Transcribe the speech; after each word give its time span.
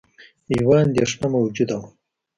یوه 0.59 0.75
اندېښنه 0.85 1.27
موجوده 1.35 1.75
وه 1.81 1.87